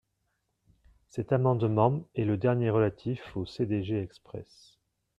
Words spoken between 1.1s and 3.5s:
amendement est le dernier relatif au